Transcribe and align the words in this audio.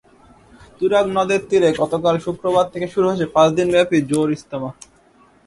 তুরাগ 0.77 1.05
নদের 1.17 1.41
তীরে 1.49 1.69
গতকাল 1.81 2.15
শুক্রবার 2.25 2.65
থেকে 2.73 2.87
শুরু 2.93 3.05
হয়েছে 3.09 3.27
পাঁচ 3.35 3.49
দিনব্যাপী 3.57 3.97
জোড় 4.09 4.29
ইজতেমা। 4.35 4.69